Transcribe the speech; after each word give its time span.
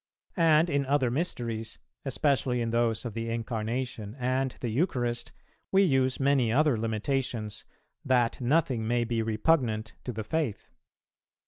And 0.35 0.67
in 0.67 0.83
other 0.87 1.11
mysteries, 1.11 1.77
especially 2.05 2.59
in 2.59 2.71
those 2.71 3.05
of 3.05 3.13
the 3.13 3.29
Incarnation 3.29 4.15
and 4.17 4.49
the 4.59 4.69
Eucharist, 4.69 5.31
we 5.71 5.83
use 5.83 6.19
many 6.19 6.51
other 6.51 6.75
limitations, 6.75 7.65
that 8.03 8.41
nothing 8.41 8.87
may 8.87 9.03
be 9.03 9.21
repugnant 9.21 9.93
to 10.05 10.11
the 10.11 10.23
Faith. 10.23 10.71